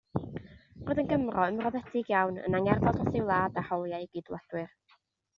Roedd 0.85 1.01
yn 1.01 1.09
Gymro 1.09 1.43
ymroddedig 1.49 2.09
iawn, 2.13 2.39
yn 2.47 2.59
angerddol 2.59 2.95
dros 2.99 3.17
ei 3.19 3.25
wlad 3.27 3.59
a 3.63 3.65
hawliau 3.67 4.07
ei 4.07 4.09
gydwladwyr. 4.19 4.73